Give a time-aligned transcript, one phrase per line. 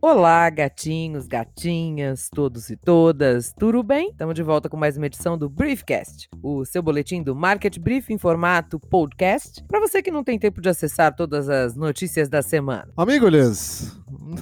[0.00, 4.10] Olá, gatinhos, gatinhas, todos e todas, tudo bem?
[4.10, 8.12] Estamos de volta com mais uma edição do Briefcast, o seu boletim do Market Brief
[8.12, 12.42] em formato podcast, para você que não tem tempo de acessar todas as notícias da
[12.42, 12.92] semana.
[12.96, 13.98] Amigos,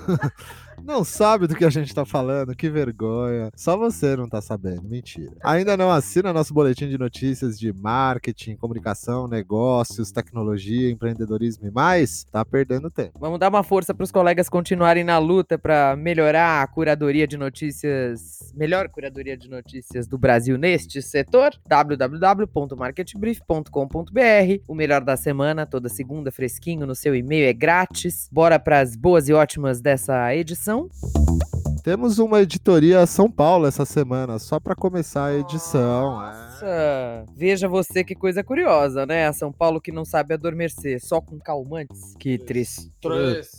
[0.84, 3.50] não sabe do que a gente tá falando, que vergonha.
[3.56, 5.32] Só você não tá sabendo, mentira.
[5.42, 12.24] Ainda não assina nosso boletim de notícias de marketing, comunicação, negócios, tecnologia, empreendedorismo e mais?
[12.30, 13.18] Tá perdendo tempo.
[13.18, 17.38] Vamos dar uma força para os colegas continuarem na luta para melhorar a curadoria de
[17.38, 21.52] notícias, melhor curadoria de notícias do Brasil neste setor.
[21.66, 24.62] www.marketbrief.com.br.
[24.68, 28.28] O melhor da semana, toda segunda fresquinho no seu e-mail é grátis.
[28.30, 31.63] Bora para as boas e ótimas dessa edição apresentação.
[31.84, 36.18] Temos uma editoria São Paulo essa semana, só para começar a edição.
[36.22, 36.54] é.
[36.54, 39.26] Nossa, veja você que coisa curiosa, né?
[39.26, 42.14] A São Paulo que não sabe adormecer, só com calmantes.
[42.18, 42.90] Que triste.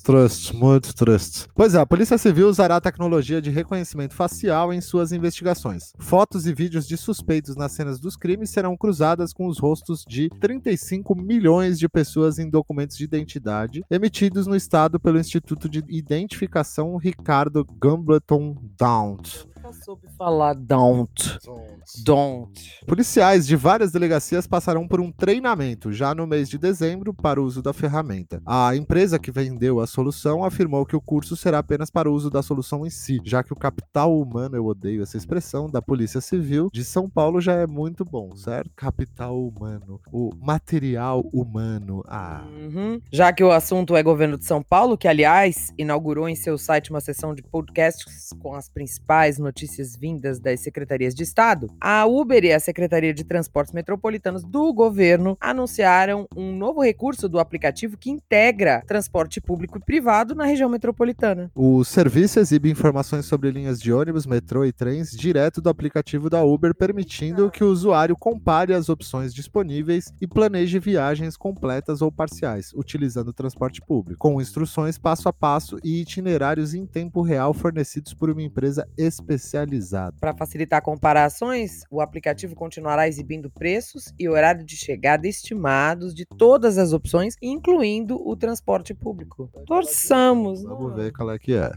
[0.03, 1.47] Trust, muito trust.
[1.53, 5.93] Pois é, a Polícia Civil usará a tecnologia de reconhecimento facial em suas investigações.
[5.99, 10.29] Fotos e vídeos de suspeitos nas cenas dos crimes serão cruzadas com os rostos de
[10.39, 16.95] 35 milhões de pessoas em documentos de identidade emitidos no estado pelo Instituto de Identificação
[16.97, 17.65] Ricardo
[18.15, 19.54] Gambleton Daunt.
[19.65, 21.39] Nunca soube falar don't.
[22.03, 22.83] Don't.
[22.85, 27.43] Policiais de várias delegacias passarão por um treinamento já no mês de dezembro para o
[27.43, 28.39] uso da ferramenta.
[28.45, 32.29] A empresa que vendeu a solução afirmou que o curso será apenas para o uso
[32.29, 36.21] da solução em si, já que o capital humano, eu odeio essa expressão, da Polícia
[36.21, 38.69] Civil de São Paulo já é muito bom, certo?
[38.75, 42.03] Capital humano, o material humano.
[42.07, 43.01] Ah, Uhum.
[43.11, 46.89] Já que o assunto é governo de São Paulo, que aliás inaugurou em seu site
[46.91, 49.54] uma sessão de podcasts com as principais notícias
[49.97, 55.37] vindas das secretarias de Estado, a Uber e a Secretaria de Transportes Metropolitanos do governo
[55.39, 61.49] anunciaram um novo recurso do aplicativo que integra transporte público e privado na região metropolitana.
[61.55, 66.43] O serviço exibe informações sobre linhas de ônibus, metrô e trens direto do aplicativo da
[66.43, 72.73] Uber, permitindo que o usuário compare as opções disponíveis e planeje viagens completas ou parciais,
[72.75, 78.13] utilizando o transporte público, com instruções passo a passo e itinerários em tempo real fornecidos
[78.13, 78.87] por uma empresa
[80.19, 86.77] Para facilitar comparações, o aplicativo continuará exibindo preços e horário de chegada estimados de todas
[86.77, 89.49] as opções, incluindo o transporte público.
[89.65, 90.63] Torçamos!
[90.63, 91.03] Vamos né?
[91.03, 91.71] ver qual é que é.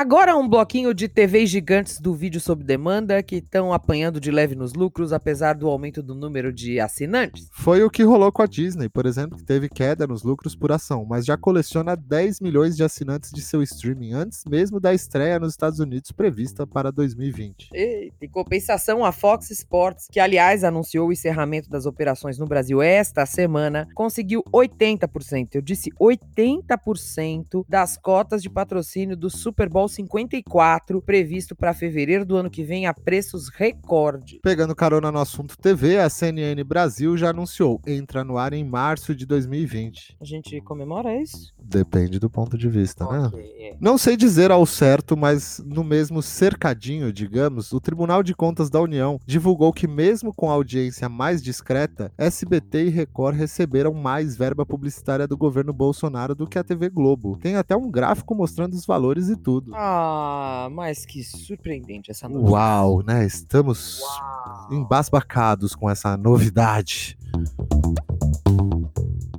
[0.00, 4.54] Agora um bloquinho de TVs gigantes do vídeo sob demanda que estão apanhando de leve
[4.54, 7.50] nos lucros, apesar do aumento do número de assinantes.
[7.52, 10.72] Foi o que rolou com a Disney, por exemplo, que teve queda nos lucros por
[10.72, 15.38] ação, mas já coleciona 10 milhões de assinantes de seu streaming antes mesmo da estreia
[15.38, 17.68] nos Estados Unidos prevista para 2020.
[17.74, 22.80] Eita, em compensação, a Fox Sports, que aliás anunciou o encerramento das operações no Brasil
[22.80, 31.02] esta semana, conseguiu 80%, eu disse 80% das cotas de patrocínio do Super Bowl 54,
[31.02, 34.40] previsto para fevereiro do ano que vem a preços recorde.
[34.42, 39.14] Pegando carona no assunto TV, a CNN Brasil já anunciou, entra no ar em março
[39.14, 40.16] de 2020.
[40.20, 41.52] A gente comemora isso?
[41.58, 43.26] Depende do ponto de vista, né?
[43.26, 43.76] Ok.
[43.80, 48.80] Não sei dizer ao certo, mas no mesmo cercadinho, digamos, o Tribunal de Contas da
[48.80, 54.64] União divulgou que, mesmo com a audiência mais discreta, SBT e Record receberam mais verba
[54.64, 57.38] publicitária do governo Bolsonaro do que a TV Globo.
[57.40, 59.69] Tem até um gráfico mostrando os valores e tudo.
[59.72, 62.50] Ah, mas que surpreendente essa notícia.
[62.52, 63.24] Uau, né?
[63.24, 64.68] Estamos Uau.
[64.72, 67.16] embasbacados com essa novidade.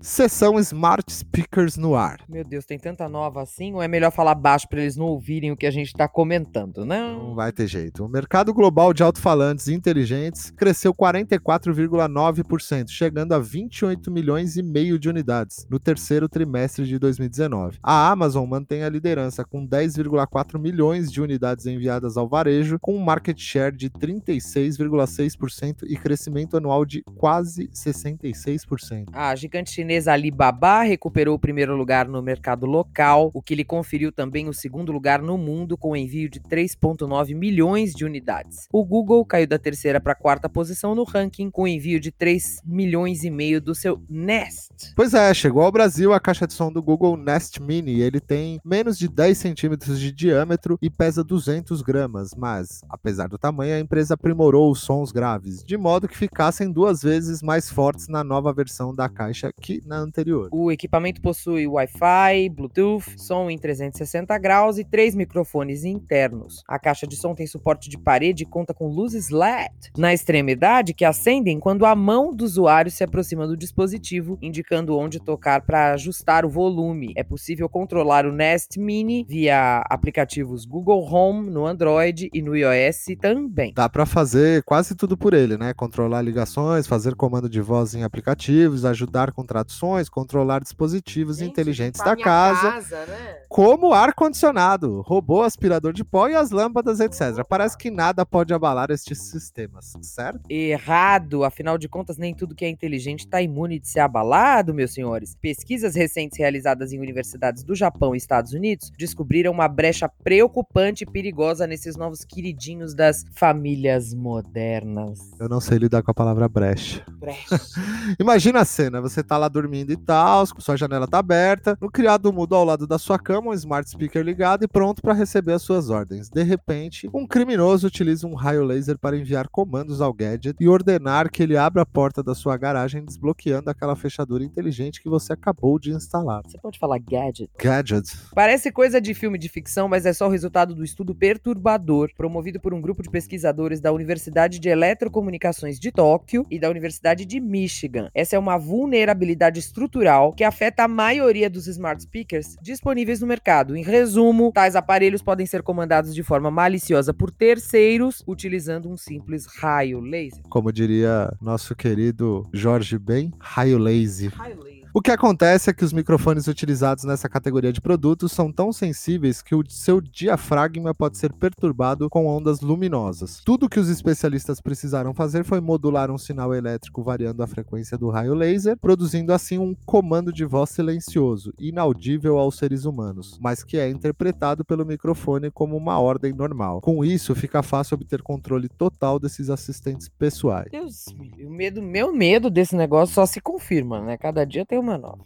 [0.01, 2.21] Sessão Smart Speakers no ar.
[2.27, 3.71] Meu Deus, tem tanta nova assim?
[3.75, 6.83] Ou é melhor falar baixo para eles não ouvirem o que a gente tá comentando,
[6.83, 6.99] né?
[6.99, 8.03] Não vai ter jeito.
[8.03, 15.07] O mercado global de alto-falantes inteligentes cresceu 44,9%, chegando a 28 milhões e meio de
[15.07, 17.77] unidades no terceiro trimestre de 2019.
[17.83, 23.03] A Amazon mantém a liderança com 10,4 milhões de unidades enviadas ao varejo, com um
[23.03, 29.09] market share de 36,6% e crescimento anual de quase 66%.
[29.13, 34.11] A gigante chinesa Alibaba recuperou o primeiro lugar no mercado local, o que lhe conferiu
[34.11, 38.67] também o segundo lugar no mundo com envio de 3,9 milhões de unidades.
[38.71, 42.61] O Google caiu da terceira para a quarta posição no ranking com envio de 3
[42.65, 44.93] milhões e meio do seu Nest.
[44.95, 47.99] Pois é, chegou ao Brasil a caixa de som do Google Nest Mini.
[47.99, 53.37] Ele tem menos de 10 centímetros de diâmetro e pesa 200 gramas, mas, apesar do
[53.37, 58.07] tamanho, a empresa aprimorou os sons graves, de modo que ficassem duas vezes mais fortes
[58.07, 60.49] na nova versão da caixa, que na anterior.
[60.51, 66.63] O equipamento possui Wi-Fi, Bluetooth, som em 360 graus e três microfones internos.
[66.67, 70.93] A caixa de som tem suporte de parede e conta com luzes LED na extremidade
[70.93, 75.93] que acendem quando a mão do usuário se aproxima do dispositivo, indicando onde tocar para
[75.93, 77.13] ajustar o volume.
[77.15, 83.05] É possível controlar o Nest Mini via aplicativos Google Home no Android e no iOS
[83.19, 83.73] também.
[83.73, 85.73] Dá para fazer quase tudo por ele, né?
[85.73, 92.03] Controlar ligações, fazer comando de voz em aplicativos, ajudar com traduções, controlar dispositivos Gente, inteligentes
[92.03, 93.37] da casa, casa né?
[93.47, 97.43] como ar-condicionado, robô aspirador de pó e as lâmpadas, etc.
[97.47, 100.41] Parece que nada pode abalar estes sistemas, certo?
[100.49, 104.93] Errado, afinal de contas, nem tudo que é inteligente está imune de ser abalado, meus
[104.93, 105.35] senhores.
[105.35, 111.07] Pesquisas recentes realizadas em universidades do Japão e Estados Unidos descobriram uma brecha preocupante e
[111.07, 115.19] perigosa nesses novos queridinhos das famílias modernas.
[115.39, 117.03] Eu não sei lidar com a palavra brecha.
[117.09, 117.59] Brecha.
[118.19, 119.60] Imagina a cena, você tá lá dormindo
[119.91, 123.53] e tal, sua janela tá aberta, no criado mudo ao lado da sua cama, um
[123.53, 126.29] smart speaker ligado e pronto para receber as suas ordens.
[126.29, 131.29] De repente, um criminoso utiliza um raio laser para enviar comandos ao gadget e ordenar
[131.29, 135.77] que ele abra a porta da sua garagem, desbloqueando aquela fechadura inteligente que você acabou
[135.79, 136.41] de instalar.
[136.45, 137.49] Você pode falar gadget?
[137.57, 138.17] Gadget.
[138.33, 142.59] Parece coisa de filme de ficção, mas é só o resultado do estudo perturbador promovido
[142.59, 147.39] por um grupo de pesquisadores da Universidade de Eletrocomunicações de Tóquio e da Universidade de
[147.39, 148.09] Michigan.
[148.13, 153.75] Essa é uma vulnerabilidade estrutural que afeta a maioria dos smart speakers disponíveis no mercado.
[153.75, 159.45] Em resumo, tais aparelhos podem ser comandados de forma maliciosa por terceiros utilizando um simples
[159.45, 160.43] raio laser.
[160.49, 164.31] Como diria nosso querido Jorge Ben, raio laser.
[164.33, 164.80] Raio laser.
[164.93, 169.41] O que acontece é que os microfones utilizados nessa categoria de produtos são tão sensíveis
[169.41, 173.41] que o seu diafragma pode ser perturbado com ondas luminosas.
[173.45, 178.09] Tudo que os especialistas precisaram fazer foi modular um sinal elétrico variando a frequência do
[178.09, 183.77] raio laser, produzindo assim um comando de voz silencioso, inaudível aos seres humanos, mas que
[183.77, 186.81] é interpretado pelo microfone como uma ordem normal.
[186.81, 190.69] Com isso, fica fácil obter controle total desses assistentes pessoais.
[190.69, 191.05] Deus,
[191.45, 194.17] o medo, meu medo desse negócio só se confirma, né?
[194.17, 195.23] Cada dia tem uma nova.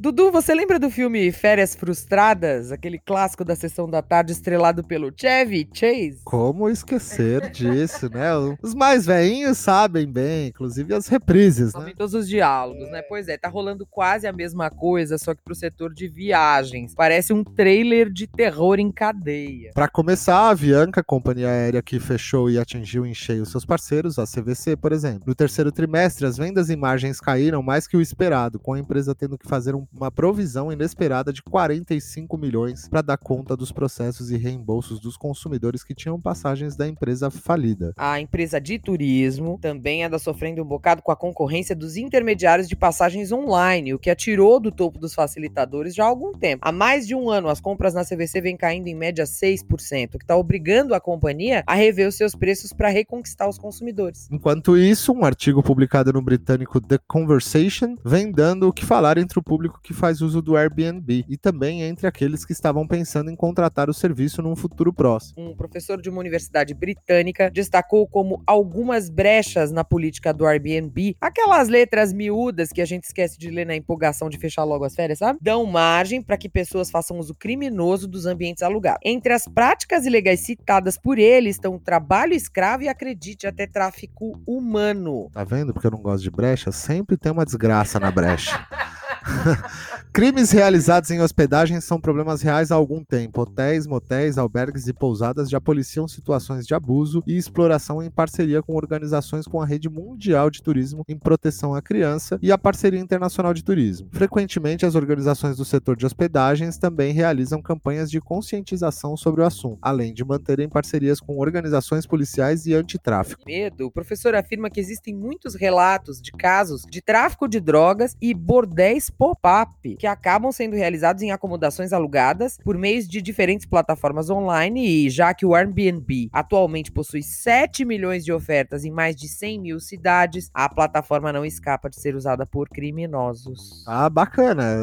[0.00, 2.72] Dudu, você lembra do filme Férias Frustradas?
[2.72, 6.22] Aquele clássico da sessão da tarde estrelado pelo Chevy Chase?
[6.24, 8.30] Como esquecer disso, né?
[8.62, 11.92] Os mais velhinhos sabem bem, inclusive as reprises, né?
[11.94, 13.02] todos os diálogos, né?
[13.02, 16.94] Pois é, tá rolando quase a mesma coisa, só que pro setor de viagens.
[16.94, 19.72] Parece um trailer de terror em cadeia.
[19.74, 24.24] Para começar, a Avianca, companhia aérea que fechou e atingiu em cheio seus parceiros, a
[24.24, 25.24] CVC, por exemplo.
[25.26, 29.14] No terceiro trimestre, as vendas e margens caíram mais que o esperado, com a empresa
[29.14, 34.30] tendo que fazer um uma provisão inesperada de 45 milhões para dar conta dos processos
[34.30, 37.92] e reembolsos dos consumidores que tinham passagens da empresa falida.
[37.96, 42.76] A empresa de turismo também anda sofrendo um bocado com a concorrência dos intermediários de
[42.76, 46.62] passagens online, o que atirou do topo dos facilitadores já há algum tempo.
[46.64, 50.18] Há mais de um ano, as compras na CVC vêm caindo em média 6%, o
[50.18, 54.28] que está obrigando a companhia a rever os seus preços para reconquistar os consumidores.
[54.30, 59.38] Enquanto isso, um artigo publicado no britânico The Conversation vem dando o que falar entre
[59.38, 63.36] o público que faz uso do Airbnb e também entre aqueles que estavam pensando em
[63.36, 65.50] contratar o serviço num futuro próximo.
[65.50, 71.68] Um professor de uma universidade britânica destacou como algumas brechas na política do Airbnb, aquelas
[71.68, 75.18] letras miúdas que a gente esquece de ler na empolgação de fechar logo as férias,
[75.18, 75.38] sabe?
[75.42, 79.00] Dão margem para que pessoas façam uso criminoso dos ambientes alugados.
[79.04, 85.30] Entre as práticas ilegais citadas por ele estão trabalho escravo e acredite até tráfico humano.
[85.32, 85.72] Tá vendo?
[85.72, 88.66] Porque eu não gosto de brecha, sempre tem uma desgraça na brecha.
[90.12, 93.42] Crimes realizados em hospedagem são problemas reais há algum tempo.
[93.42, 98.74] Hotéis, motéis, albergues e pousadas já policiam situações de abuso e exploração em parceria com
[98.74, 103.54] organizações com a rede mundial de turismo em proteção à criança e a parceria internacional
[103.54, 104.08] de turismo.
[104.12, 109.78] Frequentemente, as organizações do setor de hospedagens também realizam campanhas de conscientização sobre o assunto,
[109.82, 113.42] além de manterem parcerias com organizações policiais e antitráfico.
[113.46, 118.34] Medo, o professor afirma que existem muitos relatos de casos de tráfico de drogas e
[118.34, 125.06] bordéis pop-up, que acabam sendo realizados em acomodações alugadas por meio de diferentes plataformas online
[125.06, 129.60] e já que o Airbnb atualmente possui 7 milhões de ofertas em mais de 100
[129.60, 133.84] mil cidades, a plataforma não escapa de ser usada por criminosos.
[133.86, 134.76] Ah, bacana.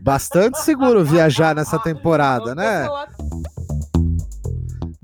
[0.00, 2.86] Bastante seguro viajar nessa temporada, né?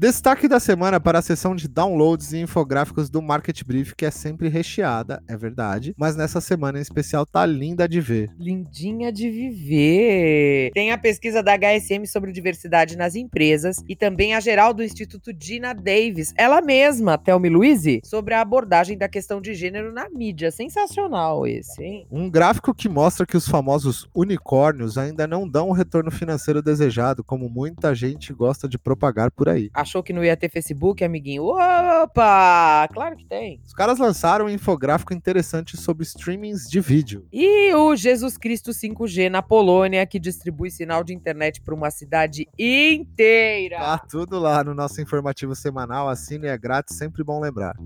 [0.05, 4.11] Destaque da semana para a seção de downloads e infográficos do Market Brief, que é
[4.11, 8.31] sempre recheada, é verdade, mas nessa semana em especial tá linda de ver.
[8.39, 10.73] Lindinha de viver.
[10.75, 15.33] Tem a pesquisa da HSM sobre diversidade nas empresas e também a geral do Instituto
[15.33, 20.51] Dina Davis, ela mesma, Thelmy Luiz, sobre a abordagem da questão de gênero na mídia.
[20.51, 22.07] Sensacional esse, hein?
[22.11, 27.25] Um gráfico que mostra que os famosos unicórnios ainda não dão o retorno financeiro desejado,
[27.25, 29.71] como muita gente gosta de propagar por aí.
[29.95, 31.45] Achou que não ia ter Facebook, amiguinho?
[31.45, 32.89] Opa!
[32.93, 33.61] Claro que tem.
[33.65, 37.29] Os caras lançaram um infográfico interessante sobre streamings de vídeo.
[37.33, 42.49] E o Jesus Cristo 5G na Polônia, que distribui sinal de internet para uma cidade
[42.59, 43.79] inteira.
[43.79, 47.77] Tá tudo lá no nosso informativo semanal, assine é grátis, sempre bom lembrar.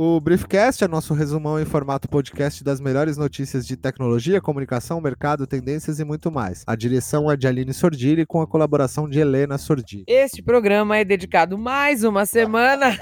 [0.00, 5.44] O Briefcast é nosso resumão em formato podcast das melhores notícias de tecnologia, comunicação, mercado,
[5.44, 6.62] tendências e muito mais.
[6.68, 10.04] A direção é de Aline Sordilli com a colaboração de Helena Sordi.
[10.06, 12.96] Este programa é dedicado mais uma semana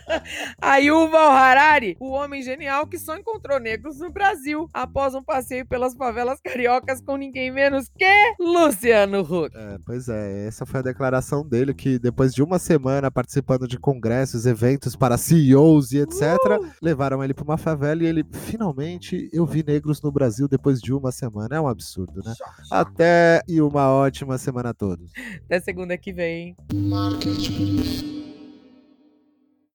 [0.58, 5.66] a Yuval Harari, o homem genial que só encontrou negros no Brasil após um passeio
[5.66, 9.54] pelas favelas cariocas com ninguém menos que Luciano Huck.
[9.54, 13.78] É, pois é, essa foi a declaração dele que depois de uma semana participando de
[13.78, 16.37] congressos, eventos para CEOs e etc, uh!
[16.82, 20.92] Levaram ele para uma favela e ele finalmente eu vi negros no Brasil depois de
[20.92, 21.56] uma semana.
[21.56, 22.34] É um absurdo, né?
[22.70, 25.10] Até e uma ótima semana a todos.
[25.44, 26.56] Até segunda que vem.
[26.72, 28.17] Marketing.